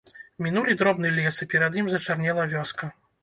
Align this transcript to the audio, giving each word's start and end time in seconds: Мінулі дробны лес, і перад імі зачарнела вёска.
Мінулі 0.45 0.73
дробны 0.79 1.11
лес, 1.17 1.35
і 1.45 1.47
перад 1.53 1.77
імі 1.81 1.93
зачарнела 1.97 2.47
вёска. 2.57 2.93